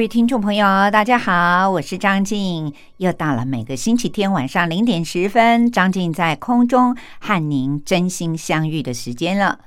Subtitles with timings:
[0.00, 9.58] 各位听众朋友，大家好，我是张静，又到了每个星期天晚上零点十分，张静在空中和您真心相遇的时间了。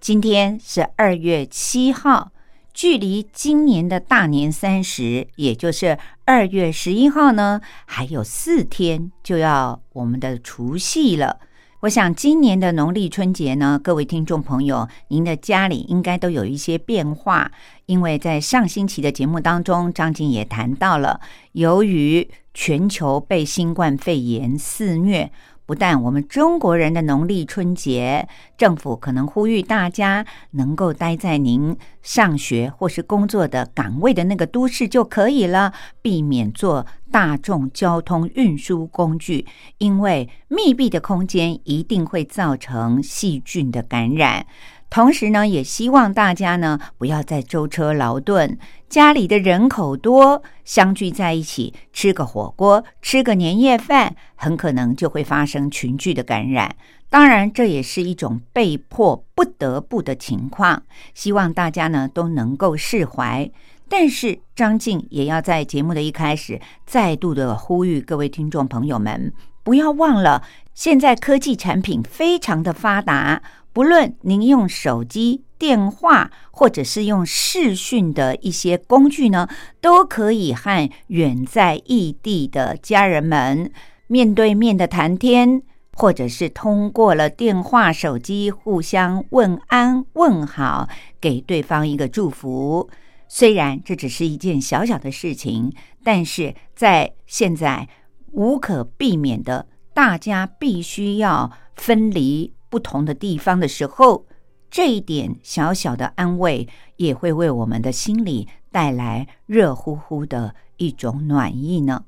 [0.00, 2.32] 今天是二月七号，
[2.72, 11.40] 距离今年的大年三十，也就是二月十一号呢，还有四天就要我们的除夕了。
[11.84, 17.52] 我想今年的农历春节呢，各位听众朋友，您的家里应该都有一些变化，
[17.84, 21.20] 因为在上星期的节目当中，张静也谈到了，
[21.52, 25.30] 由于全球被新冠肺炎肆虐。
[25.66, 39.46] 不但我们中国人的农历春节，政府可能呼吁大家能够待在您上学或是工作的岗位的那个都市就可以了，避免坐大众交通运输工具，
[39.78, 44.46] 因为密闭的空间一定会造成细菌的感染。
[44.94, 48.56] 同时呢，也希望大家呢不要再舟车劳顿，
[48.88, 56.76] 家里的人口多，相聚在一起吃个火锅、吃个年夜饭，很可能就会发生群聚的感染。
[57.10, 63.50] 当然，这也是一种被迫不得不的情况，希望大家呢都能够释怀。
[63.88, 69.32] 但是，张静也要在节目的一开始再度的呼吁各位听众朋友们，
[69.64, 73.42] 不要忘了，现在科技产品非常的发达。
[73.74, 79.48] 不论您用手机、电话，或者是用视讯的一些工具呢，
[79.80, 83.72] 都可以和远在异地的家人们
[84.06, 85.60] 面对面的谈天，
[85.94, 90.88] 或者是通过了电话、手机互相问安、问好，
[91.20, 92.88] 给对方一个祝福。
[93.26, 95.72] 虽然这只是一件小小的事情，
[96.04, 97.88] 但是在现在
[98.30, 102.53] 无可避免的，大家必须要分离。
[102.74, 104.26] 不同的地方的时候，
[104.68, 112.02] 这一点小小的安慰也会为我们的心里带来热乎乎的一种暖意呢。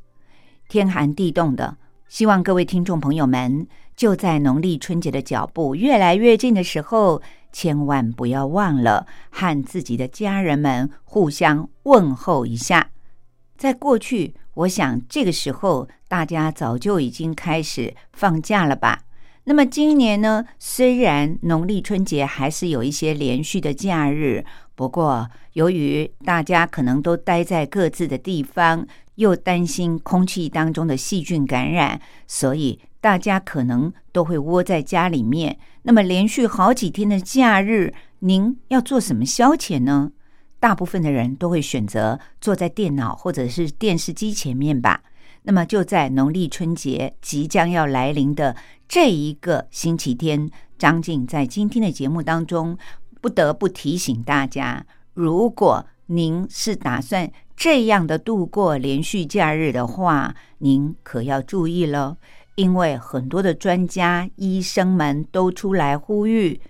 [0.69, 1.77] 天寒地冻的，
[2.09, 7.23] 希望各位听众朋友们就在农历春节的脚步越来越近的时候，
[7.53, 12.91] 千万不要忘了和自己的家人们互相问候一下。
[13.57, 19.03] 在过去，我想这个时候大家早就已经开始放假了吧。
[19.49, 28.85] 那么今年呢，虽然农历春节还是有一些连续的假日，不过由于大家可能都待在各自的地方，
[29.15, 35.57] 又担心空气当中的细菌感染，所以大家可能都会窝在家里面。
[35.83, 40.11] 那么连续好几天的假日，您要做什么消遣呢？
[40.59, 45.03] 大部分的人都会选择坐在电脑或者是电视机前面吧。
[45.49, 48.57] 那么就在农历春节即将要来临的
[48.89, 52.77] 这一个星期天，张静在今天的节目当中
[53.21, 54.85] 不得不提醒大家：
[55.15, 62.17] 如果您是打算这样的度过连续假日的话，您可要注意了，
[62.57, 66.61] 因为很多的专家医生们都出来呼吁，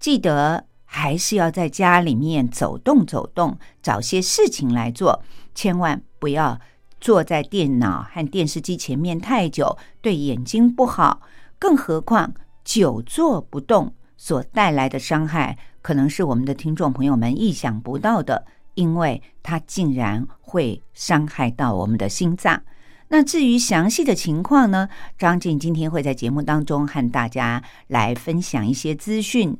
[0.00, 5.22] 记得还是要在家里面走动走动，找些事情来做，
[5.54, 6.58] 千万不要。
[7.00, 11.22] 坐在电脑和电视机前面太久，对眼睛不好。
[11.58, 12.32] 更何况
[12.64, 22.62] 久坐不动所带来的伤害，可能是我们的听众朋友们意想不到的，因为它竟然会伤害到我们的心脏。
[23.08, 24.88] 那至于详细的情况呢？
[25.18, 29.56] 张静今天会在节目当中和大家来分享一些资讯。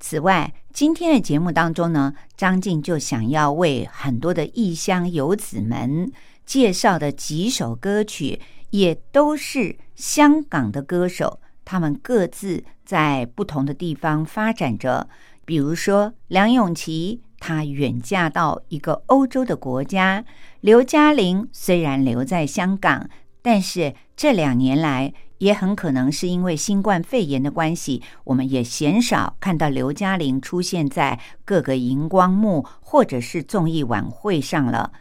[0.00, 6.10] 此外，今天的节目当中呢，张静就想要为很多的异乡游子们。
[6.46, 8.40] 介绍的几首歌曲
[8.70, 15.08] 也都是香港的歌手，他们各自在不同的地方发展着。
[15.44, 20.24] 比如说，梁咏琪，她远嫁到一个欧洲的国家；
[20.60, 23.08] 刘嘉玲虽然留在香港，
[23.42, 34.92] 但是这两年来也很可能是因为新冠肺炎的关系，我们也鲜少看到刘嘉玲出现在各个荧光幕或者是综艺晚会上了。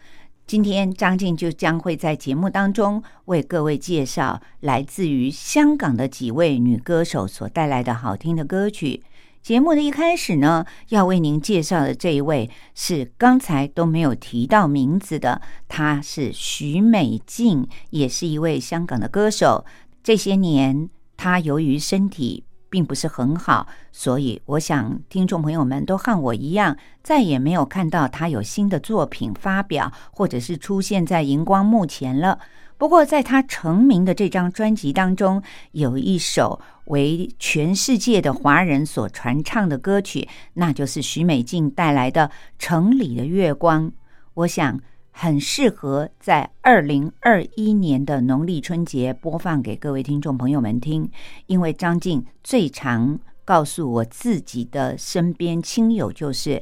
[0.47, 9.01] 今天张静就将会在节目当中为各位介绍来自于香港的几位女歌手所带来的好听的歌曲。
[9.41, 19.65] 节目的一开始呢，要为您介绍的这一位是刚才都没有提到名字的，她是许美静，也是一位香港的歌手。
[20.03, 22.43] 这些年，她由于身体
[22.75, 32.37] 并不是很好，所以我想听众朋友们都和我一样，再也没有看到他有新的作品发表，或者是出现在荧光幕前了。
[32.77, 35.41] 不过，在他成名的这张专辑当中，
[35.71, 42.27] 有一首为全世界的华人所传唱的歌曲，那就是许美静带来的
[42.59, 43.87] 《城里的月光》。
[44.33, 44.77] 我想
[45.17, 51.09] 很适合在二零二一年的农历春节播放给各位听众朋友们听，
[51.45, 56.61] 因为张静最常告诉我自己的身边亲友，就是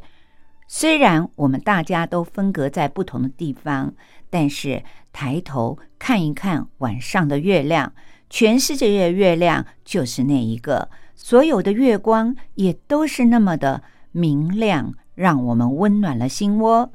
[0.67, 3.93] 虽然我们大家都分隔在不同的地方，
[4.29, 4.83] 但是。
[5.15, 7.93] 抬头看一看晚上的月亮，
[8.31, 16.91] 全世界的月亮就是那一个，所有的月光也都是那么的明亮，让我们温暖了心窝。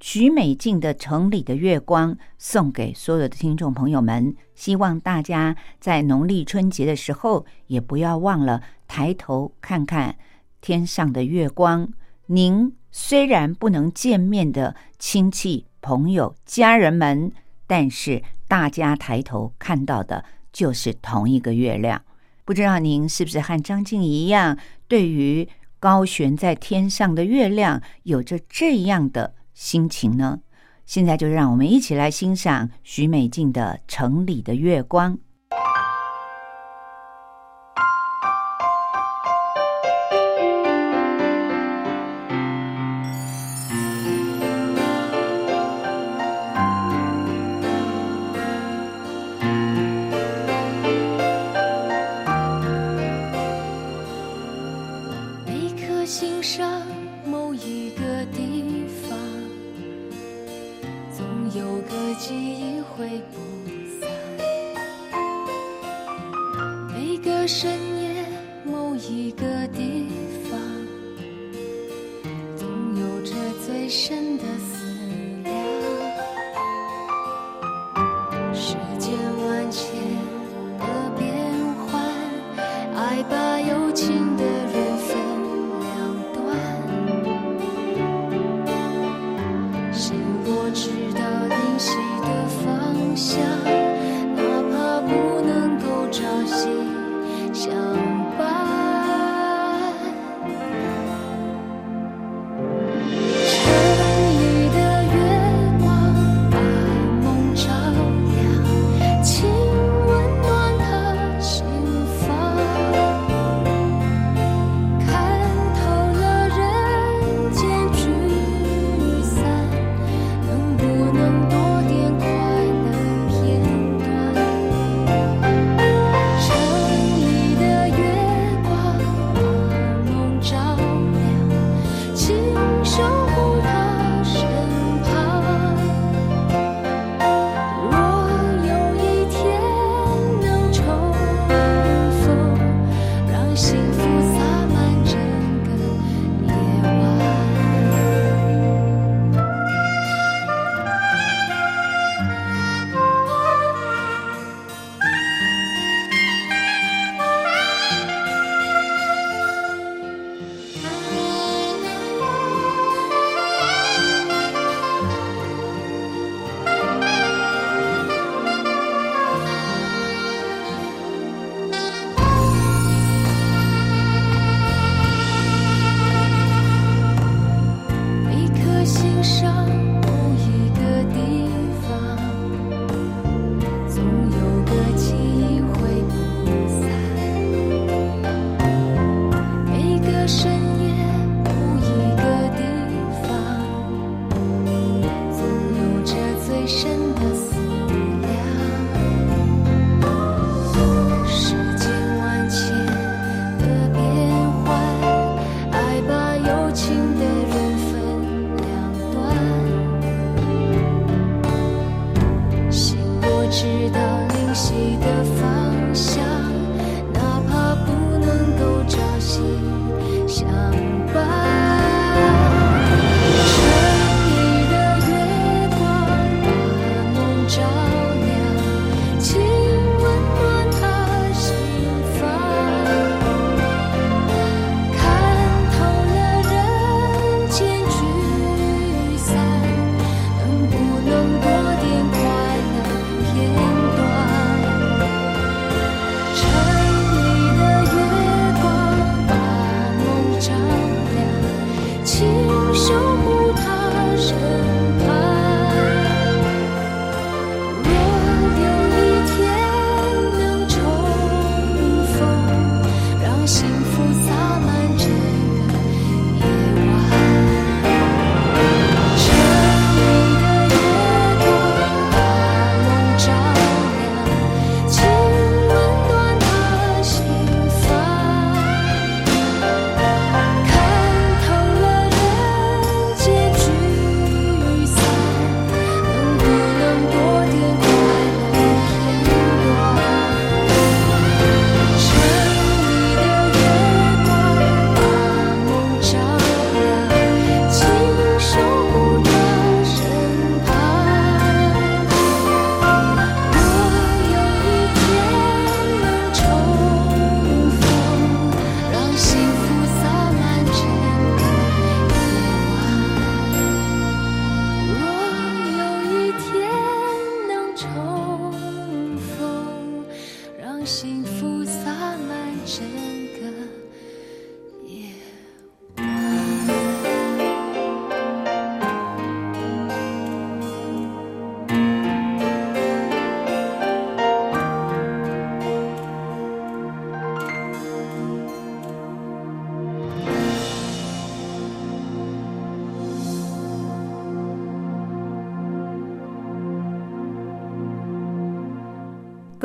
[0.00, 10.16] 许美静的《城里的月光》送给所有的听众朋友们，希望大家在农历春节的时候也不要忘了抬头看看
[10.60, 11.88] 天上的月光。
[12.26, 17.32] 您虽然不能见面的亲戚、朋友、家人们。
[17.70, 22.00] 但是大家抬头看到的就是同一个月亮，
[22.46, 24.56] 不知道您是不是和张静一样，
[24.88, 25.46] 对于
[25.78, 30.38] 高悬在天上的月亮有着这样的心情呢？
[30.86, 35.14] 现在就让我们一起来欣赏许美静的《城里的月光》。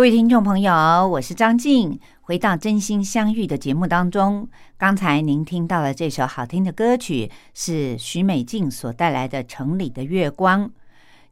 [0.03, 1.97] 各位听众朋友，我是张静。
[2.23, 10.67] 回到真心相遇的节目当中，刚才您听到了这首好听的歌曲，是徐美静所带来的《城里的月光》。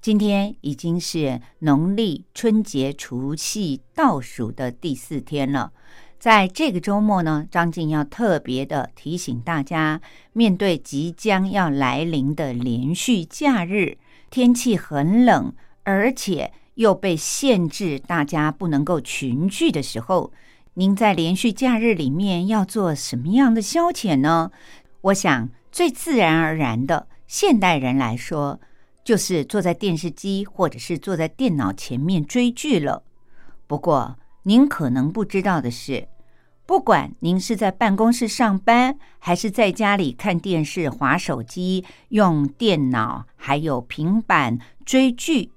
[0.02, 5.74] 今天已经是农历春节除夕倒数的第四天了，
[6.18, 10.00] 在这个周末呢，张静要特别的提醒大家，
[10.32, 13.98] 面对即将要来临的连续假日，
[14.30, 16.54] 天气很冷，而且。
[16.76, 20.32] 又被限制，大家不能够群聚的时候，
[20.76, 24.52] 您在连续假日里面要做什么样的消遣呢？
[25.02, 28.60] 我想最自然而然的，现代人来说，
[29.04, 33.04] 就是坐在电视机或者是坐在电脑前面追剧了。
[33.68, 36.08] 不过，您可能不知道的是，
[36.66, 45.52] 不管您是在办公室上班，还是在家里看电视、划手机、用电脑，还有平板追剧。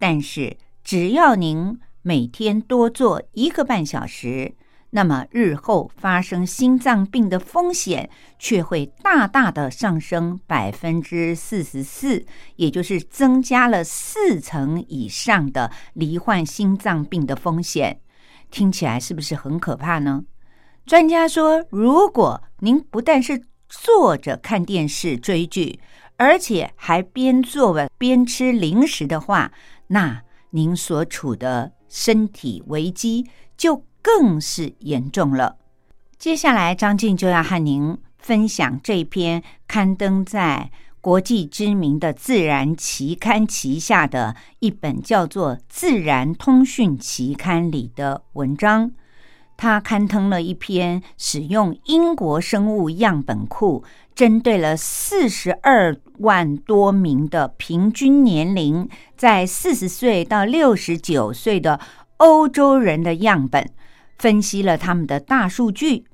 [0.00, 4.54] 但是，只要您每天多做一个半小时，
[4.92, 12.24] 那么日后发生心脏病的风险却会大大的上升百分之四十四，
[12.56, 18.00] 也就是增加了四成以上的罹患心脏病的风险。
[18.50, 20.24] 听起来是不是很可怕呢？
[20.86, 25.78] 专家说，如果您不但是坐着看电视追剧，
[26.16, 29.52] 而且还边做着边吃零食的话，
[29.92, 35.58] 那您所处的身体危机就更是严重了。
[36.18, 40.70] 接下来，张静就要和您分享这篇刊登在
[41.00, 48.92] 国际知名的自然期刊旗下的一本叫做《自然通讯》期刊里的文章。
[49.56, 53.82] 他刊登了一篇使用英国生物样本库。
[54.20, 58.86] 针对了四十二万多名的平均年龄
[59.16, 61.80] 在四十岁到六十九岁的
[62.18, 63.66] 欧洲人的样本，
[64.18, 66.04] 分析了他们的大数据，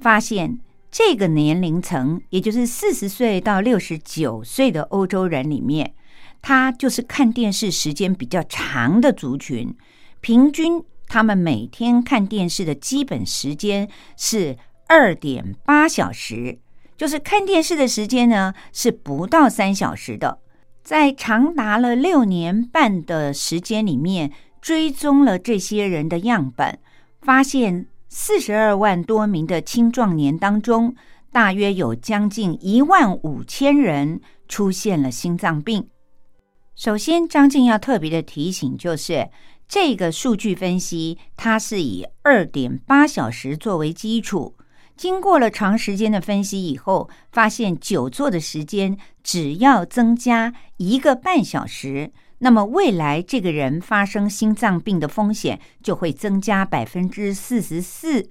[0.00, 0.58] 发现
[0.90, 5.94] 这个年龄层，也就是四十岁到六十九岁的欧洲人里面，
[6.42, 9.74] 他就是看电视时间比较长的族群，
[10.20, 16.58] 平均他们每天看电视的基本时间是二点八小时。
[17.00, 20.38] 就是看电视的时间呢，是不到三小时的。
[20.82, 24.30] 在长达了六年半的时间里面，
[24.60, 26.78] 追踪了这些人的样本，
[27.22, 30.94] 发现四十二万多名的青壮年当中，
[31.32, 35.88] 大约有将近一万五千人出现了心脏病。
[36.76, 39.30] 首先，张静要特别的提醒，就是
[39.66, 44.54] 这个数据分析，它是以二点八小时作为基础。
[45.00, 58.30] 经过了长时间的分析以后，发现久坐的时间只要增加一个半小时，那么未来这个人发生心脏病的风险就会增加百分之四十四。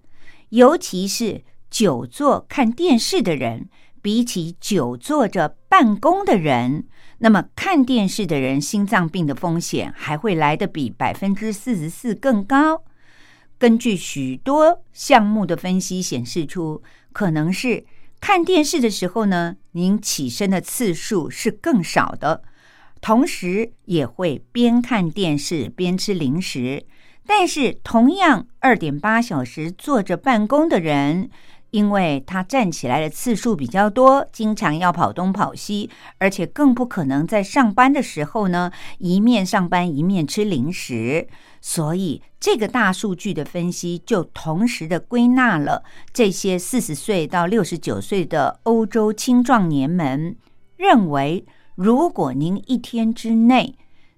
[0.49, 3.67] 尤其是久坐看电视的人，
[4.03, 6.85] 比起久坐着办公的人，
[7.17, 12.83] 那么看电视的人心脏病的风险还会来得比百分之四十四更高。
[13.59, 17.85] 根据许多项目的分析显示出，可能是
[18.21, 22.41] 看电视的时候呢，您起身的次数是更少的，
[23.01, 26.85] 同时也会边看电视边吃零食。
[27.27, 31.29] 但是，同样二点八小时坐着办公的人。
[31.71, 35.87] 因为他站起来的次数比较多，经常要跑东跑西，
[36.17, 41.27] 而且更不可能在上班的时候呢一面上班一面吃零食，
[41.61, 50.35] 所以这个大数据的分析就同时的归纳了这些四十岁到六十九岁的欧洲青壮年们
[50.77, 53.75] 认为，如果您一天之内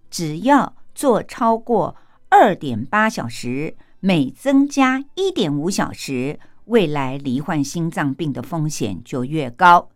[0.10, 1.96] 只要做超过
[2.30, 6.40] 二点八小时，每增加一点五小时。
[6.66, 9.90] 未来罹患心脏病的风险就越高，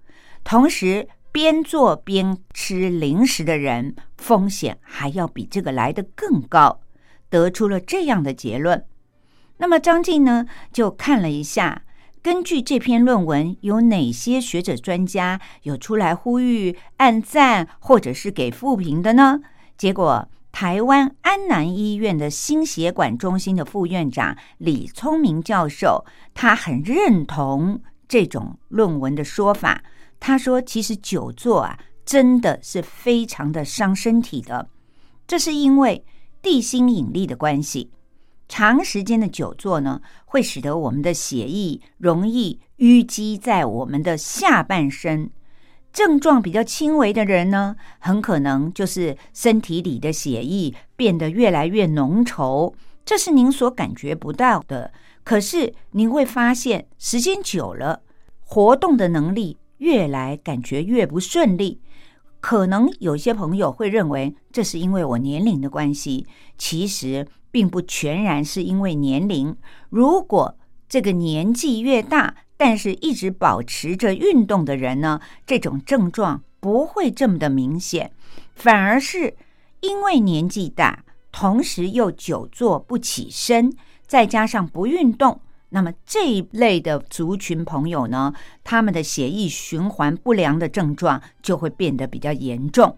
[0.44, 6.82] 同时边做边吃零食的人风险还要比这个来的更高，
[7.36, 8.86] 得出了这样的结论。
[9.58, 11.84] 那么张静呢就看了一下，
[12.22, 19.42] 根据这篇论文，有哪些学者专家有出来呼吁按赞或者是给负评的呢？
[19.78, 20.28] 结果。
[20.58, 29.84] 台湾安南医院的心血管中心的副院长李聪明教授，他很认同这种论文的说法。
[30.18, 34.70] 他说：“其实久坐啊，真的是非常的伤身体的。
[35.28, 36.06] 这是因为
[36.46, 37.90] 地心引力的关系，
[38.48, 45.32] 长时间的久坐呢，会使得我们的血液容易淤积在我们的下半身。”
[45.92, 54.92] 症状比较轻微的人呢，很可能就是身体里的血液变得越来越浓稠，这是您所感觉不到的。
[55.24, 58.04] 可是您会发现，时间久了，
[58.42, 61.82] 活动的能力越来感觉越不顺利。
[62.46, 66.28] 可能有些朋友会认为这是因为我年龄的关系，
[66.60, 69.58] 其实并不全然是因为年龄。
[69.90, 70.56] 如果
[70.88, 78.12] 这个年纪越大，但是一直保持着运动的人呢，这种症状不会这么的明显，
[78.54, 79.36] 反而是
[79.80, 83.74] 因为年纪大，同时又久坐不起身，
[84.06, 85.42] 再加上不运动。
[85.76, 88.34] 那么这一类的族群朋友呢，
[88.64, 92.98] 他们的血液循环不良的症状就会变得比较严重，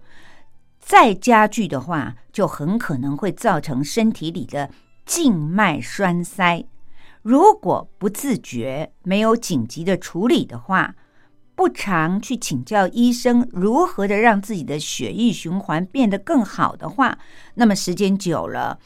[0.79, 4.69] 再加剧的话，就很可能会造成身体里的
[5.07, 6.63] 静脉栓塞。
[7.23, 10.93] 如果不自觉、没有紧急的处理的话，
[11.55, 17.17] 不常去请教医生如何的让自己的血液循环变得更好的话，
[17.55, 18.77] 那么时间久了。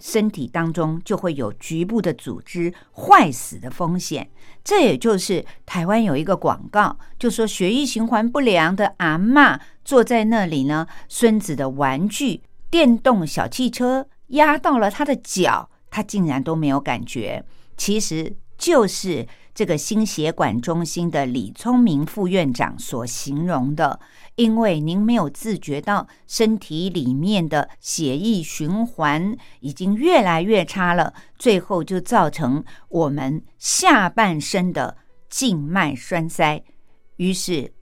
[0.00, 4.30] 身体当中就会有局部的组织坏死的风险，
[4.62, 17.44] 这也就是台湾有一个广告，就说血液循环不良的阿妈坐在那里呢，孙子的玩具电动小汽车压到了他的脚，他竟然都没有感觉，
[17.76, 19.26] 其实就是。
[19.56, 23.98] 这个心血管中心的李聪明副院长所形容的，
[24.36, 34.96] 因为您没有自觉到身体里面的血液循环已经越来越差了，最后就造成我们下半身的
[35.28, 36.62] 静脉栓塞，
[37.16, 37.72] 于是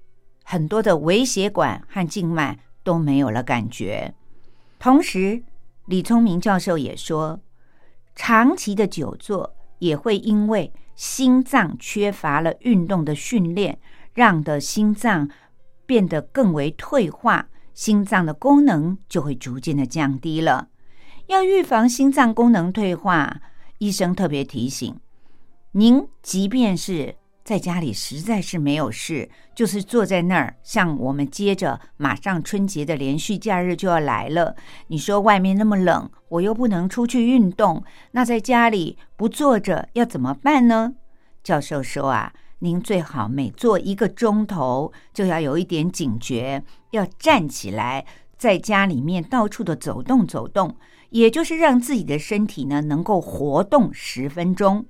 [0.42, 4.14] 很多的微血管和静脉都没有了感觉。
[4.78, 5.42] 同时，
[5.86, 7.40] 李聪明教授也说，
[8.14, 10.72] 长期的久坐也会因为。
[10.96, 13.80] 心脏缺乏了运动的训练，
[14.12, 15.28] 让的心脏
[15.86, 20.68] 变得更为退化，心脏的功能就会逐渐的降低了。
[21.26, 23.40] 要预防心脏功能退化，
[23.78, 24.98] 医生特别提醒
[25.72, 27.16] 您，即便是。
[27.44, 30.56] 在家里实在是没有事，就是坐在那儿。
[30.62, 40.94] 像我们接着马上春节的连续假日就要来了，你说外面那么冷，我又不能出去运动，那在家里不坐着要怎么办呢？
[41.42, 50.76] 教授说啊，您最好每坐一个钟头就要有一点警觉，要站起来，在家里面到处的走动走动，
[51.10, 54.86] 也就是让自己的身体呢能够活动十分钟。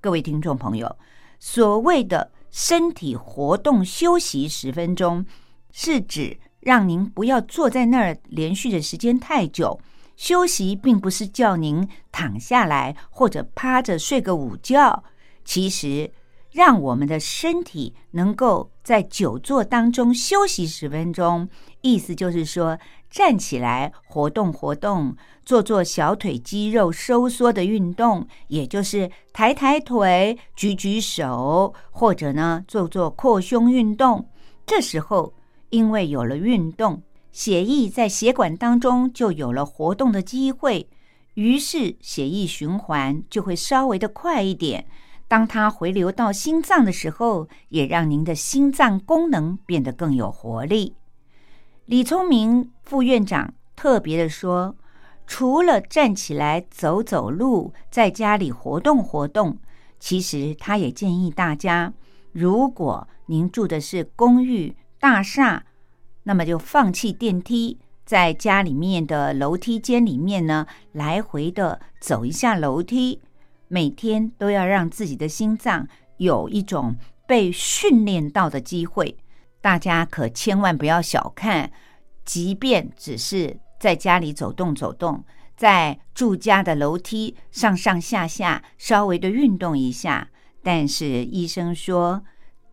[0.00, 0.96] 各位听众朋友。
[1.40, 5.24] 所谓的身体活动休息十分钟，
[5.70, 9.80] 是指让您不要坐在那儿连续的时间太久。
[10.16, 15.04] 休息并不是叫您躺下来或者趴着睡个午觉，
[15.44, 16.10] 其实
[16.50, 21.48] 让我们的身体能够在久坐当中休息十分钟，
[21.82, 22.78] 意思就是说
[23.10, 25.16] 站起来活动活动。
[25.44, 34.28] 做做小腿肌肉收缩的运动，也就是抬抬腿、举举手，或者呢做做扩胸运动。
[34.66, 35.32] 这时候，
[35.70, 40.86] 因为有了运动，血液在血管当中就有了活动的机会，
[41.32, 44.86] 于是血液循环就会稍微的快一点。
[45.28, 50.96] 当它回流到心脏的时候，也让您的心脏功能变得更有活力。
[51.84, 54.74] 李聪明副院长特别的说。
[55.30, 59.58] 除了站起来走走路，在家里活动活动，
[60.00, 61.92] 其实他也建议大家，
[62.32, 65.66] 如果您住的是公寓大厦，
[66.22, 73.20] 那么就放弃电梯，在家里面的楼梯间里面呢，来回的走一下楼梯，
[73.68, 79.16] 每天都要让自己的心脏有一种被训练到的机会。
[79.60, 81.70] 大家可千万不要小看，
[82.24, 83.60] 即便只是。
[83.80, 85.22] 在家里走动走动，
[85.56, 90.30] 在住家的楼梯上上下下稍微的运动一下。
[90.64, 92.24] 但是医生说，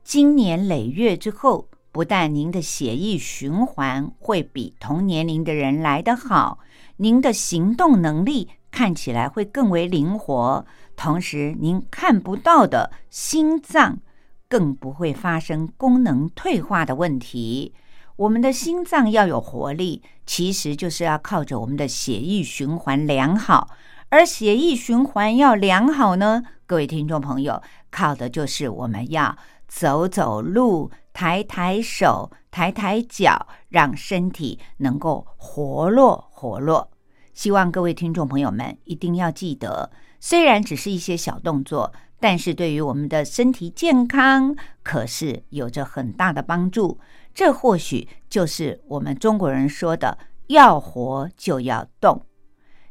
[0.03, 6.57] 经年累月之后，不但您的血液循环会比同年龄的人来得好，
[6.97, 13.99] 您的行动能力看起来会更为灵活，同时您看不到的心脏
[14.47, 17.73] 更不会发生功能退化的问题。
[18.17, 23.71] 我们的心脏要有活力，其实就是要靠着我们的血液循环良好。
[24.09, 29.35] 而血液循环要良好呢，各位听众朋友，靠的就是我们要
[29.67, 36.89] 走走路、抬抬手、抬抬脚，让身体能够活络活络。
[37.33, 39.91] 希望各位听众朋友们一定要记得，
[40.27, 46.99] 虽然只是一些小动作，但是对于我们的身体健康可是有着很大的帮助。
[47.31, 50.17] 这或许就是我们中国人说的
[50.49, 52.25] “要活就要动”。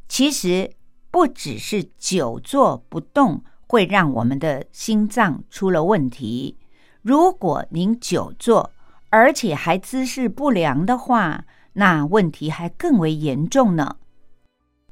[0.09, 0.71] 其实
[1.11, 6.57] 不只是久坐不动会让我们的心脏出了问题，
[7.03, 8.71] 如果您久坐
[9.11, 13.97] 而且还姿势不良的话，那问题还更为严重呢。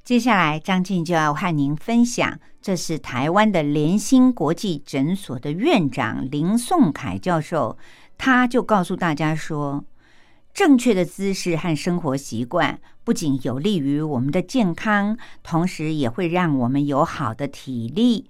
[0.05, 7.79] 接下来，张静就要和您分享，这是台湾的联心国际诊所的院长林颂凯教授，
[8.19, 9.85] 他就告诉大家说，
[10.53, 18.29] 正确的姿势和生活习惯不仅有利于我们的健康，同时也会让我们有好的体力。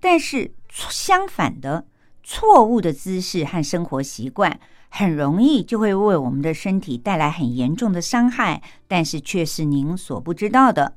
[0.00, 1.84] 但是相反的，
[2.22, 4.58] 错误的姿势和生活习惯。
[4.94, 10.94] 很容易就会为我们的身体带来很严重的伤害，但是却是您所不知道的。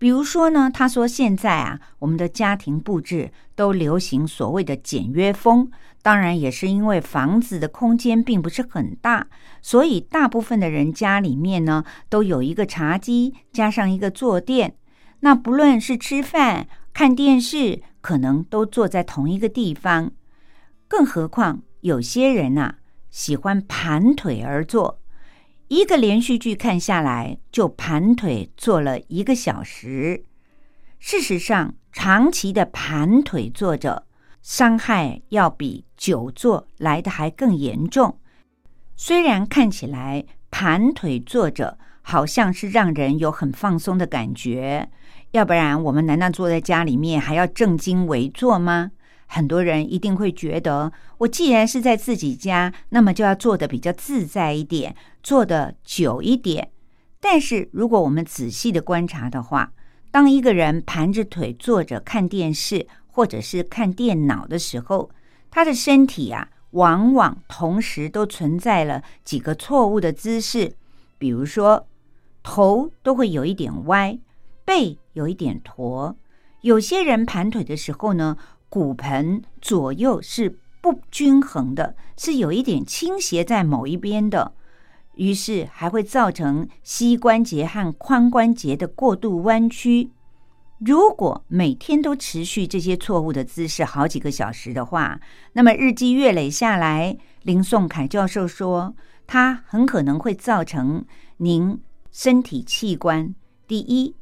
[0.00, 9.26] 比如说呢，他说现在啊，我们的家庭布置都流行所谓的简约风，当然也是因为房子的空间并不是很大，
[9.60, 14.74] 所以大部分的人家里面呢都有一个茶几，加上一个坐垫。
[15.20, 20.12] 那不论是吃饭、看电视，可能都坐在同一个地方。
[20.88, 22.76] 更何况有些人呐。
[23.10, 24.99] 喜欢盘腿而坐，
[25.70, 30.24] 一个连续剧看下来就盘腿坐了一个小时。
[30.98, 34.04] 事实上，长期的盘腿坐着，
[34.42, 38.18] 伤害要比久坐来的还更严重。
[38.96, 44.90] 虽然看起来盘腿坐着好像是让人有很放松的感觉，
[45.30, 48.90] 要不然我们难道坐在家里面还要正襟危坐吗？
[49.32, 56.72] 很多人一定会觉得，我既然是在自己家，那么就要做的比较自在一点，做的久一点。
[57.20, 59.72] 但是，如果我们仔细的观察的话，
[60.10, 65.08] 当一个人盘着腿坐着看电视或者是看电脑的时候，
[65.48, 70.72] 他的身体啊，往往同时都存在了几个错误的姿势，
[71.18, 71.86] 比如说
[72.42, 74.18] 头都会有一点歪，
[74.64, 76.16] 背有一点驼。
[76.62, 78.36] 有些人盘腿的时候呢。
[78.70, 84.52] 骨盆左右是不均衡的，是有一点倾斜在某一边的，
[85.16, 90.10] 于是还会造成膝关节和髋关节的过度弯曲。
[90.78, 95.20] 如果每天都持续这些错误的姿势好几个小时的话，
[95.52, 98.94] 那么日积月累下来，林颂凯教授说，
[99.26, 101.04] 它很可能会造成
[101.36, 101.78] 您
[102.10, 103.34] 身体器官
[103.66, 104.14] 第一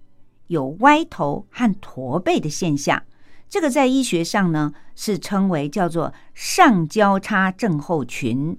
[0.49, 3.01] 有歪头和驼背的现象。
[3.49, 8.59] 这个在医学上呢，是称为叫做上交叉症候群。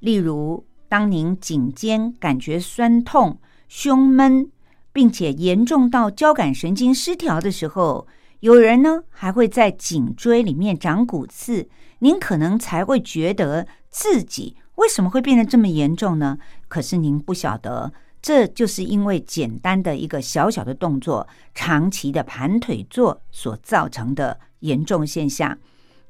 [0.00, 4.50] 例如，当您颈肩感觉酸痛、胸闷，
[4.92, 8.08] 并且严重到交感神经失调的时候，
[8.40, 11.68] 有人呢还会在颈椎里面长骨刺，
[12.00, 16.38] 您可能才会觉得自己为什么会变得这么严重呢？
[16.66, 17.92] 可是您不晓得。
[18.22, 25.58] 这就是因为简单的一个小小的动作，长期的盘腿坐所造成的严重现象。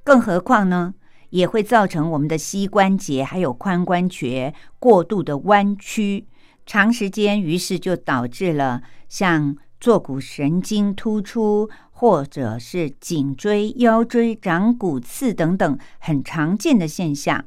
[0.02, 0.94] 更何况呢，
[1.30, 6.26] 也会造成我们的膝关节还有髋关节过度的弯曲，
[6.66, 17.44] 长时间于是就导致了像坐骨神经突出，或者是颈椎、腰椎长骨刺等等很常见的现象。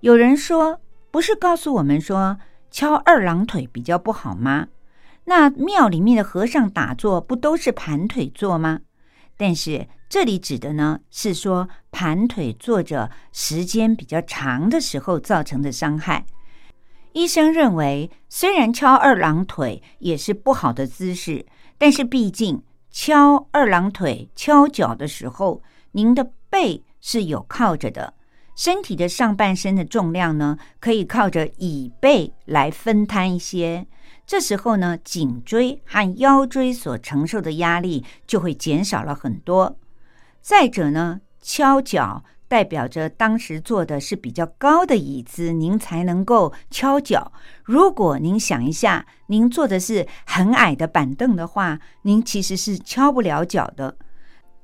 [0.00, 0.80] 有人说，
[1.12, 2.38] 不是告诉我们说。
[2.70, 4.68] 敲二郎腿比较不好吗？
[5.24, 8.80] 那庙里面的和尚打坐不都是盘腿坐吗？
[9.36, 16.26] 但是这里指的呢，是说盘腿坐着时间比较长的时候造成的伤害。
[17.12, 21.46] 医生认为，虽然敲二郎腿也是不好的姿势，
[21.78, 28.14] 但是毕竟敲二郎腿、敲脚的时候，您的背是有靠着的。
[28.54, 33.86] 身体的上半身的重量呢，可以靠着椅背来分摊一些。
[34.26, 39.78] 这时候呢，颈椎和腰椎所承受的压力就会减少了很多。
[40.40, 47.32] 再者呢，敲脚代表着当时坐的是比较高的椅子，您才能够敲脚。
[47.64, 53.96] 如果您想一下，您坐的是很矮的板凳的话，您其实是敲不了脚的。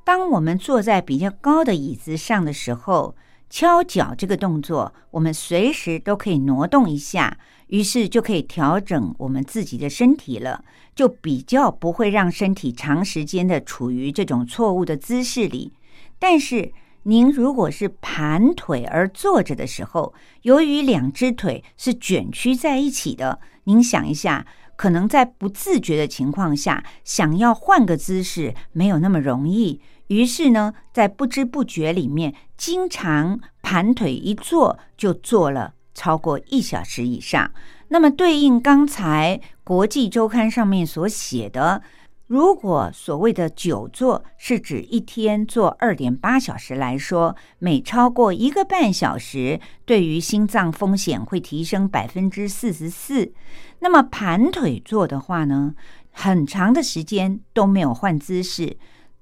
[0.04, 3.16] 当我们坐在比较高的椅子上的时候，
[3.56, 7.38] 敲脚这个动作，我们随时都可以挪动一下，
[7.68, 10.62] 于是就可以调整我们自己的身体了，
[10.94, 15.72] 就比较不会让身体长时间的处于这种错误的姿势里。
[16.18, 16.70] 但是，
[17.04, 29.80] 您如果是盘腿而坐着的时候，由于两只腿是卷曲在一起的，您想一下，可能在不自觉的情况下，想要换个姿势，没有那么容易。
[30.08, 37.50] 于是呢，在不知不觉里面，经常盘腿一坐就坐了超过一小时以上。
[37.88, 41.82] 那么，对应刚才国际周刊上面所写的，
[42.26, 53.32] 如果所谓的久坐是指一天坐二点八小时来说，每超过一个半小时，对于心脏风险会提升百分之四十四。
[53.78, 55.74] 那么盘腿坐的话呢，
[56.10, 58.76] 很长的时间都没有换姿势，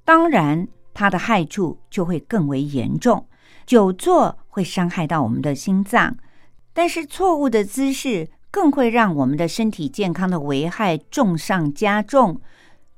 [0.04, 3.26] 当然它的害处就会更为严重。
[3.66, 6.16] 久坐会伤害到我们的心脏，
[6.72, 12.40] 但是错误的姿势更会让我们的身体健康的危害重上加重。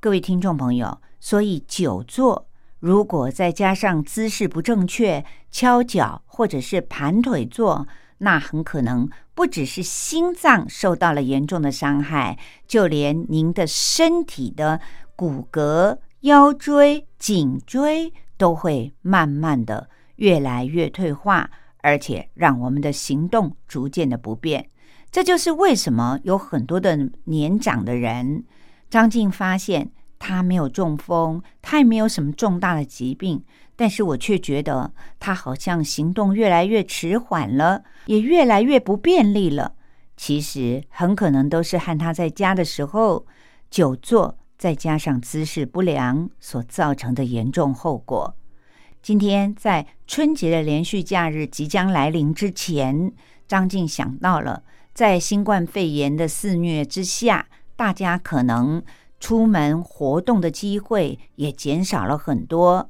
[0.00, 2.48] 各位听众朋友，所以久坐
[2.80, 7.86] 如果再加上姿势不正确、敲脚或者是盘腿坐，
[8.18, 14.80] 那很可能不只是心脏受到了严重的伤害，就连您的身体的
[15.14, 24.68] 骨骼、腰椎、颈椎都会慢慢的越来越退化，而且让我们的行动逐渐的不便。
[25.10, 28.44] 这就是为什么有很多的年长的人。
[28.90, 33.42] 张静发现他没有中风，他也没有什么重大的疾病，
[33.76, 39.74] 但是我却觉得他好像行动越来越迟缓了，也越来越不便利了。
[40.16, 43.26] 其实很可能都是和他在家的时候
[43.70, 48.34] 久坐，再加上姿势不良所造成的严重后果。
[49.02, 53.12] 今天在春节的连续假日即将来临之前，
[53.46, 57.46] 张静想到了，在新冠肺炎的肆虐之下。
[57.76, 58.82] 大家可能
[59.20, 62.88] 出门活动的机会也减少了很多。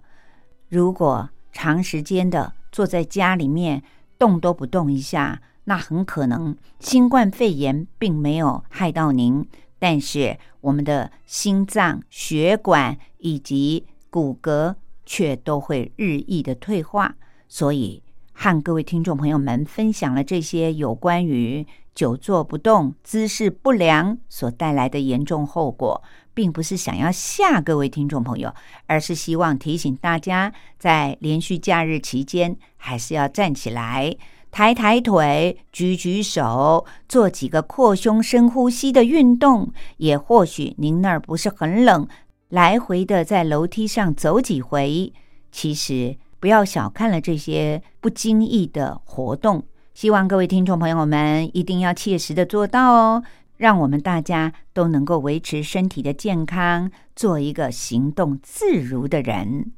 [0.68, 3.82] 如果长时间的坐在家里面
[4.16, 9.44] 动都不动一下，那很可能新冠肺炎并没有害到您，
[9.78, 17.16] 但是我们的心脏、血管以及骨骼却都会日益的退化。
[17.48, 21.66] 所以，和各位听众朋友们分享了这些有关于。
[21.96, 26.02] 久坐不动、姿势不良所带来的严重后果，
[26.34, 34.14] 并不是想要吓各位听众朋友，而是希望提醒大家，在连续假日期间，还是要站起来、
[34.56, 39.70] 抬抬腿、举举手，做几个扩胸、深呼吸的运动。
[39.98, 42.08] 也或许您那儿不是很冷，
[42.48, 45.12] 来回的在楼梯上走几回。
[45.52, 49.62] 其实不要小看了这些不经意的活动。
[49.92, 53.22] 希望各位听众朋友们一定要切实的做到哦，
[53.58, 59.72] 让我们大家都能够维持身体的健康，做一个行动自如的人。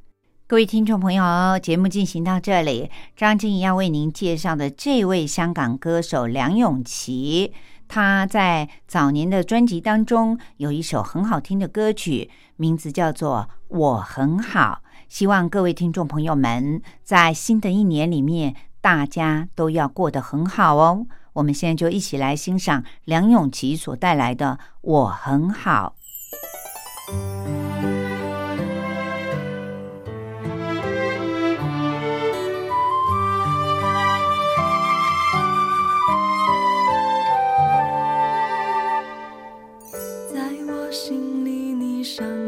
[0.48, 7.52] 各位听众朋友，节目进行到这里，张静怡要为您介绍的这位香港歌手梁咏琪，
[7.87, 14.80] 他在早年的专辑当中有一首很好听的歌曲，名字叫做《我很好》。
[15.11, 18.56] 希望各位听众朋友们在新的一年里面。
[18.80, 21.04] 大家都要过得很好哦！
[21.32, 25.96] 我们现在就一起来欣赏梁咏琪所带来的《我很好》。
[42.18, 42.47] 等。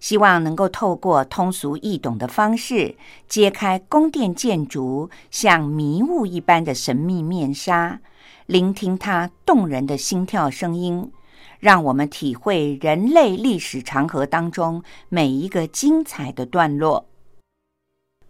[0.00, 2.96] 希望能够透过通俗易懂的方式，
[3.28, 8.00] 揭开宫殿建筑像迷雾一般的神秘面纱，
[8.46, 11.12] 聆听它动人的心跳声音，
[11.58, 17.06] 让我们体会人类历史长河当中每一个精彩的段落。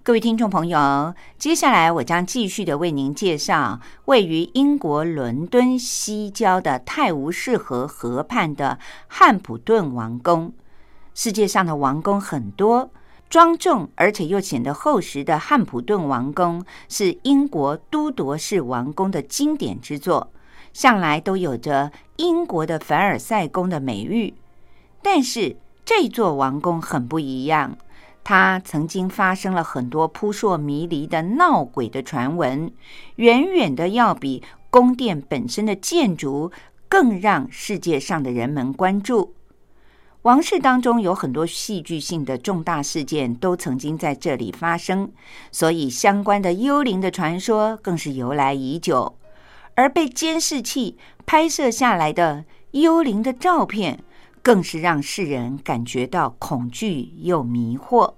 [0.03, 10.53] 各位听众朋友，接下来我将继续的为您介绍位于英国伦敦西郊的泰晤士河河畔的汉普顿王宫。
[11.23, 12.91] 世界上的王宫很多，
[13.29, 20.33] 庄重而且又显得厚实的汉普顿王宫是英国都铎式王宫的经典之作，
[20.73, 24.33] 向来都有着英国的凡尔赛宫的美誉。
[25.03, 27.77] 但是这座王宫很不一样，
[28.25, 32.73] 它曾经发生了很多扑朔迷离的闹鬼的传闻，
[33.17, 36.51] 远远的要比宫殿本身的建筑
[36.89, 39.35] 更让世界上的人们关注。
[40.23, 45.11] 王室当中有很多戏剧性的重大事件都曾经在这里发生，
[45.51, 49.17] 所以相关的幽灵的传说更是由来已久。
[49.77, 54.05] 而被监视器拍摄下来的幽灵的照片，
[54.43, 58.13] 更是让世人感觉到恐惧又迷惑。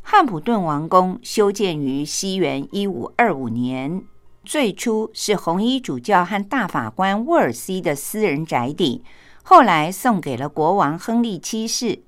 [0.00, 4.04] 汉普顿王宫修建于西元一五二五年，
[4.44, 9.02] 最初是红衣主教和大法官沃尔西的私人宅邸。
[9.44, 12.00] 后来送给了国王亨利七世。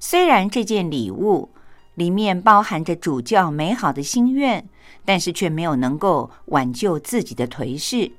[0.00, 1.48] 虽然这件礼物
[1.94, 4.68] 里面包含着主教美好的心愿，
[5.04, 8.10] 但是却没有能够挽救自己的颓势。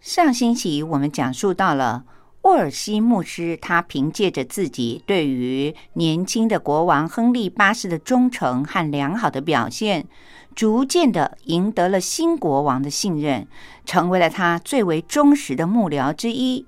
[0.00, 2.04] 上星期我们讲述到了
[2.42, 10.06] 沃尔西牧师，他凭借着自己对于年轻的国王亨利八世的忠诚和良好的表现，
[10.54, 13.48] 逐渐的赢得了新国王的信任，
[13.84, 16.64] 成为了他最为忠实的幕僚之一。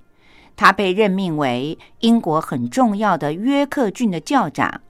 [0.61, 4.83] 他被任命为英国很重要的约克郡的教长，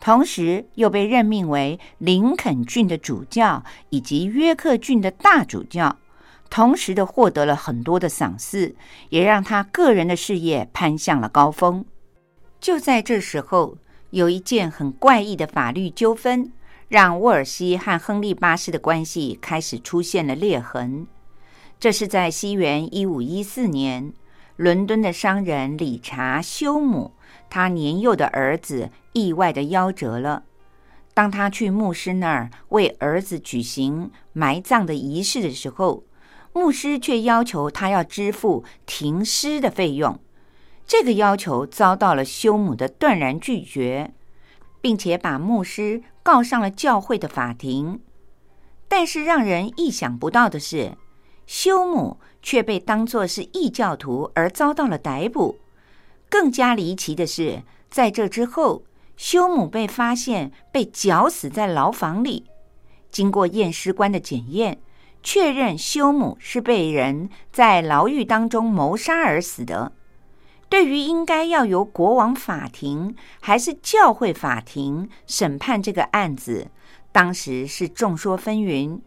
[0.00, 5.98] 同时又被任命为林肯郡的主教以及约克郡的大主教，
[6.48, 8.74] 同时的获得了很多的赏赐，
[9.10, 11.84] 也让他个人的事业攀向了高峰。
[12.58, 13.76] 就在这时候，
[14.08, 16.50] 有一件很怪异的法律纠纷，
[16.88, 21.06] 让沃尔西和亨利八世的关系开始出现了裂痕。
[21.78, 24.14] 这是在西元一五一四年。
[24.58, 27.12] 伦敦的商人理查修姆，
[27.48, 30.42] 他年幼的儿子意外的夭折了。
[31.14, 36.02] 当他去牧师那儿为儿子举行埋葬的仪式的时候，
[36.52, 40.18] 牧师却要求他要支付停尸的费用。
[40.88, 44.12] 这个要求遭到了修姆的断然拒绝，
[44.80, 48.00] 并且把牧师告上了教会的法庭。
[48.88, 50.98] 但是让人意想不到的是。
[51.46, 55.58] 修姆却被当作是异教徒而遭到了逮捕。
[56.30, 58.82] 更加离奇的是，在这之后，
[59.16, 62.46] 休姆被发现被绞死在牢房里。
[63.10, 64.78] 经过验尸官的检验，
[65.22, 69.92] 确认休姆是被人在牢狱当中谋杀而死的。
[70.68, 76.68] 对于应该要由国王法庭还是教会法庭审判这个案子，
[77.10, 79.00] 当时是众说纷纭。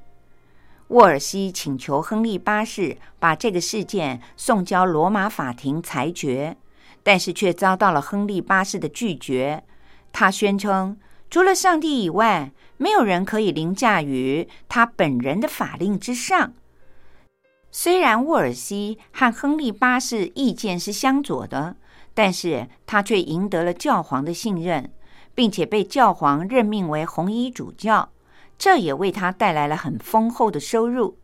[0.91, 6.57] 沃尔西请求亨利八世把这个事件送交罗马法庭裁决，
[7.01, 9.63] 但是却遭到了亨利八世的拒绝。
[10.11, 10.97] 他宣称，
[11.29, 16.51] 除了上帝以外，没有人可以凌驾于他本人的法令之上。
[17.71, 21.77] 虽然沃尔西和亨利八世意见是相左的，
[22.13, 24.91] 但是他却赢得了教皇的信任，
[25.33, 28.10] 并且被教皇任命为红衣主教，
[28.61, 31.17] 这也为他带来了很丰厚的收入。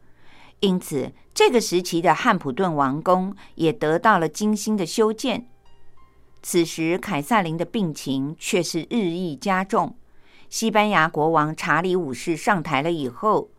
[0.62, 5.48] 因此，这个时期的汉普顿王宫也得到了精心的修建。
[6.42, 9.96] 此时，凯撒琳的病情却是日益加重。
[10.50, 13.52] 西班牙国王查理五世上台了以后。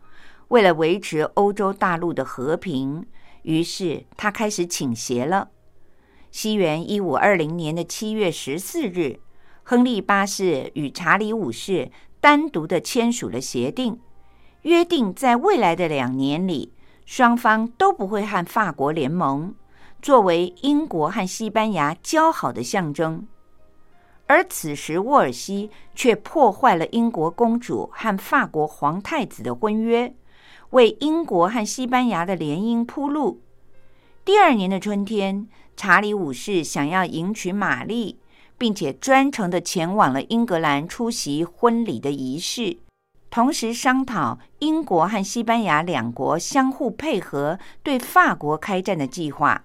[0.49, 3.07] 为了维持欧洲大陆的和平，
[3.43, 5.51] 于是他开始倾斜了。
[6.33, 9.21] 西元一五二零年的七月十四日，
[9.63, 13.99] 亨利八世与查理五世单独的签署了协定，
[14.63, 16.73] 约定在未来的两年里，
[17.05, 19.55] 双方都不会和法国联盟，
[20.03, 23.27] 作为英国和西班牙交好的象征。
[24.27, 30.15] 而此时，沃尔西却破坏了英国公主和法国皇太子的婚约。
[30.73, 33.41] 为英国和西班牙的联姻铺路。
[34.23, 35.49] 第二年的春天，
[35.79, 38.19] 查理五世想要迎娶玛丽，
[38.59, 42.77] 并且专程的前往了英格兰出席婚礼的仪式，
[43.31, 49.65] 同时商讨英国和西班牙两国相互配合对法国开战的计划。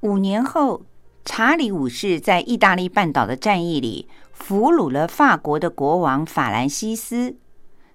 [0.00, 0.82] 五年后，
[1.24, 7.36] 查理五世在意大利半岛的战役里俘虏了法国的国王法兰西斯。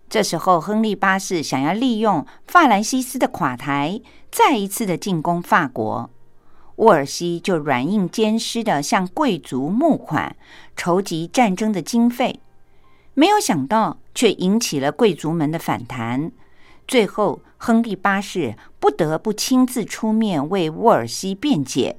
[0.10, 4.02] 这时候，亨利八世想要利用法兰西斯的垮台，
[4.32, 6.10] 再一次的进攻法国。
[6.80, 10.36] 沃尔西就软硬兼施的向贵族募款，
[10.76, 12.42] 筹集战争的经费。
[13.14, 16.32] 没有想到，却引起了贵族们的反弹。
[16.88, 21.98] 最后，亨利八世不得不亲自出面为沃尔西辩解。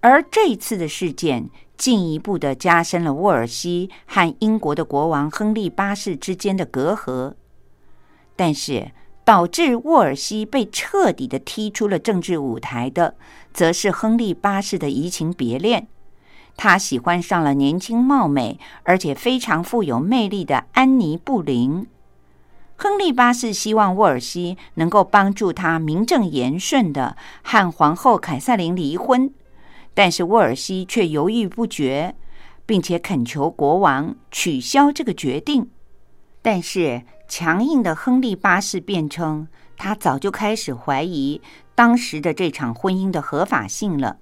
[0.00, 1.50] 而这一次的事件。
[1.78, 7.34] 进一步的加深了沃尔西和英国的国王亨利八世之间的隔阂，
[8.34, 8.92] 但是
[9.26, 13.14] 导致沃尔西被彻底的踢出了政治舞台的，
[13.56, 15.88] 则是亨利八世的移情别恋。
[16.58, 21.86] 他喜欢上了年轻貌美而且非常富有魅力的安妮·布林。
[22.76, 29.32] 亨利八世希望沃尔西能够帮助他名正言顺的和皇后凯瑟琳离婚。
[29.94, 32.14] 但是沃尔西却犹豫不决，
[32.66, 35.70] 并且恳求国王取消这个决定。
[36.42, 39.48] 但是强硬的亨利八世辩称，
[39.78, 41.40] 他早就开始怀疑
[41.76, 44.16] 当时的这场婚姻的合法性了。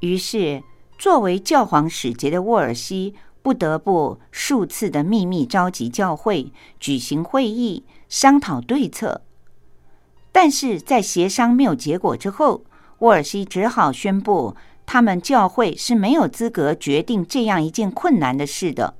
[0.00, 0.62] 于是，
[0.98, 9.22] 作为教皇使节的沃尔西不得不数次的秘密召集教会，举行会议商讨对策。
[10.30, 12.64] 但是在协商没有结果之后，
[12.98, 14.54] 沃尔西只好宣布。
[14.90, 18.94] 他们教会是没有资格决定这样一件困难的事的，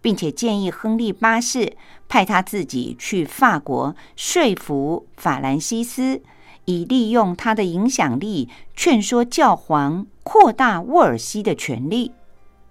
[0.00, 1.76] 并且建议亨利八世
[2.08, 6.22] 派他自己去法国说服法兰西斯，
[6.66, 12.12] 以利用他的影响力劝说教皇扩大沃尔西的权力，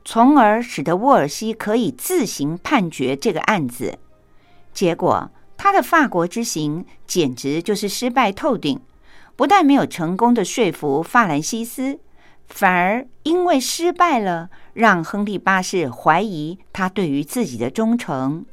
[0.06, 4.00] 从而使得沃尔西可以自行判决这个案子。
[4.74, 8.80] 结果，他的法国之行简直就是失败透顶，
[9.36, 12.00] 不但没有成功的说服法兰西斯。
[12.48, 18.46] 反而因为失败了，让亨利八世怀疑他对于自己的忠诚。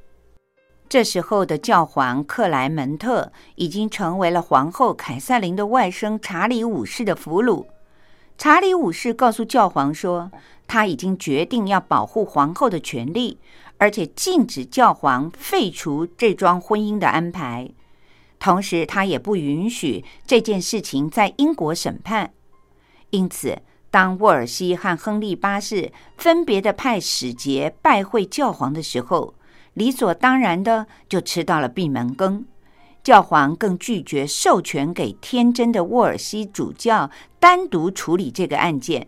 [0.88, 7.66] 这时候的教皇克莱门特已经成为了皇后凯瑟琳的外甥查理五世的俘虏。
[8.38, 10.30] 查理五世告诉教皇说，
[10.66, 13.38] 他已经决定要保护皇后的权利，
[13.76, 17.68] 而且禁止教皇废除这桩婚姻的安排。
[18.38, 22.32] 同时，他也不允许这件事情在英国审判。
[23.10, 23.58] 因此。
[23.90, 29.32] 当沃尔西和亨利八世分别的派使节拜会教皇的时候，
[29.78, 32.44] 理所当然的就吃到了闭门羹。
[33.04, 39.06] 教皇更拒绝授权给天真的沃尔西主教单独处理这个案件。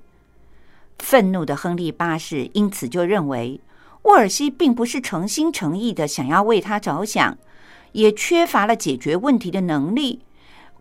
[1.00, 3.60] 愤怒的亨利八世因此就认为，
[4.02, 7.36] 沃尔西并不是诚心诚意的想要为他着想，
[7.92, 10.20] 也缺乏了解决问题的能力，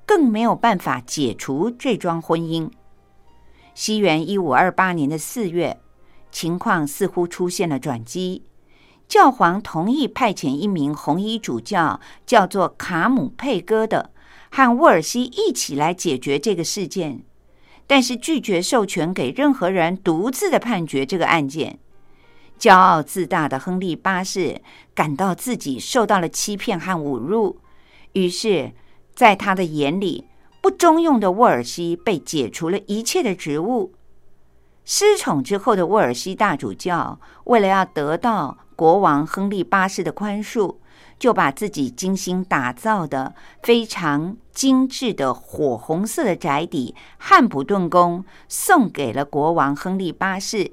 [0.05, 2.69] 更没有办法解除这桩婚姻。
[3.73, 5.79] 西元一五二八年的四月，
[6.31, 8.43] 情况似乎出现了转机。
[9.09, 14.11] 教皇同意派遣一名红衣主教，叫做卡姆佩戈的，
[14.51, 17.23] 和沃尔西一起来解决这个事件，
[17.87, 21.79] 但是拒绝授权给任何人独自的判决这个案件。
[22.59, 24.61] 骄傲自大的亨利八世
[24.93, 27.57] 感到自己受到了欺骗和侮辱，
[28.13, 28.73] 于是，
[29.15, 30.27] 在他的眼里，
[30.61, 33.91] 不中用的沃尔西被解除了一切的职务。
[34.85, 40.77] 失宠之后的沃尔西大主教，为了要得到国王亨利八世的宽恕，
[41.19, 50.71] 就把自己精心打造的非常精致的火红色的宅邸汉普顿宫送给了国王亨利八世。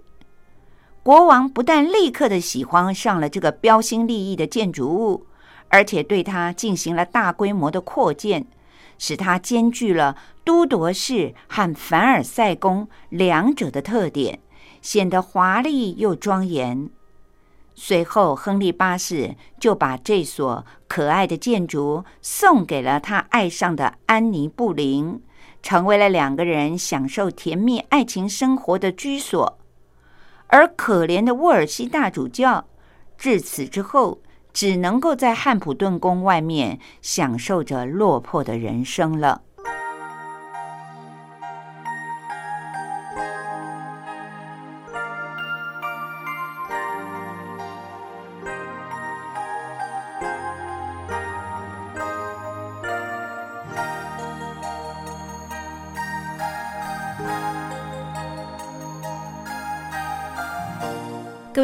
[1.02, 5.26] 国王不但立刻的喜欢上了这个标新立异的建筑物，
[5.70, 8.46] 而且对它进行了大规模的扩建。
[8.98, 14.38] 使它兼具了都铎式和凡尔赛宫两者的特点，
[14.80, 16.88] 显得华丽又庄严。
[17.76, 25.22] 随后，亨利八世就把这所可爱的建筑送给了他爱上的安妮·布林，
[25.62, 29.58] 成为了两个人享受甜蜜爱情生活的居所。
[30.48, 32.66] 而可怜的沃尔西大主教，
[33.16, 34.20] 至此之后。
[34.56, 39.42] 只能够在汉普顿宫外面享受着落魄的人生了。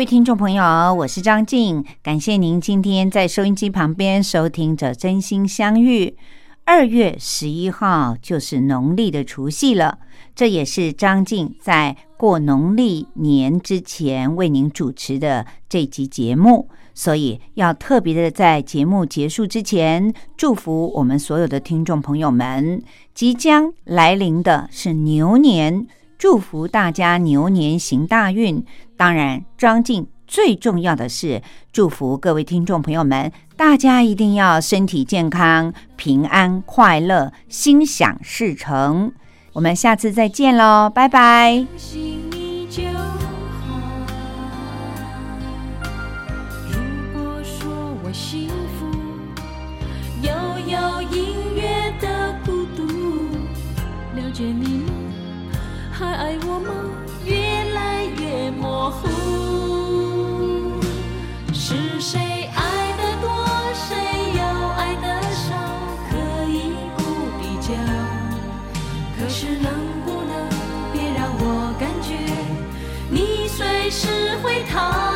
[0.03, 6.07] 位听众朋友，我是张静，感谢您今天在收音机旁边收听着《真心相遇》。
[6.65, 10.01] 二月十一号就是农历的除夕了，
[10.35, 22.83] 这也是张静在过农历年之前为您主持的这集节目，所以要特别的在节目结束之前，祝福我们所有的听众朋友们，
[23.15, 25.87] 即将来临的是牛年。
[26.19, 28.65] 祝福大家牛年行大运。
[29.03, 31.43] 当然，张静最重要的是
[31.73, 39.11] 祝福各位听众朋友们，大家一定要身体健康、平安快乐、心想事成。
[39.55, 41.53] 我们下次再见喽，拜拜。
[41.53, 41.67] 如
[47.13, 48.49] 果说我幸
[48.79, 48.87] 福，
[50.23, 50.31] 悠
[50.69, 52.87] 悠音乐的孤独，
[54.15, 54.85] 了解你？
[55.91, 56.92] 还爱我吗？
[58.83, 59.07] 模糊
[61.53, 62.19] 是谁
[62.53, 63.31] 爱的多，
[63.75, 63.95] 谁
[64.35, 65.55] 又爱的少，
[66.11, 66.17] 可
[66.51, 67.01] 以不
[67.39, 67.73] 比较。
[69.17, 69.71] 可是能
[70.05, 70.49] 不能
[70.93, 72.17] 别让我感觉
[73.09, 75.12] 你随时会逃。